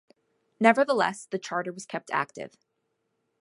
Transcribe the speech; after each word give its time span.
Nevertheless, 0.59 1.27
the 1.27 1.37
charter 1.37 1.71
was 1.71 1.85
kept 1.85 2.09
active. 2.11 2.55